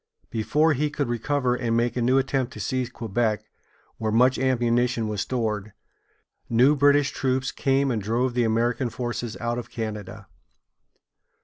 Before 0.31 0.73
he 0.73 0.89
could 0.89 1.07
recover 1.09 1.53
and 1.53 1.77
make 1.77 1.95
a 1.95 2.01
new 2.01 2.17
attempt 2.17 2.53
to 2.53 2.59
seize 2.59 2.89
Quebec, 2.89 3.43
where 3.99 4.11
much 4.11 4.39
ammunition 4.39 5.07
was 5.07 5.21
stored, 5.21 5.73
new 6.49 6.75
British 6.75 7.11
troops 7.11 7.51
came 7.51 7.91
and 7.91 8.01
drove 8.01 8.33
the 8.33 8.43
American 8.43 8.89
forces 8.89 9.37
out 9.37 9.59
of 9.59 9.69
Canada. 9.69 10.25